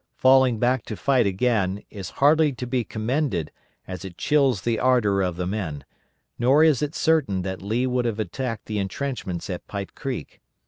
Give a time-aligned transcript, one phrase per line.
[0.15, 3.51] Falling back to fight again, is hardly to be commended,
[3.87, 5.85] as it chills the ardor of the men;
[6.39, 10.41] nor is it certain that Lee would have attacked the intrenchments at Pipe Creek.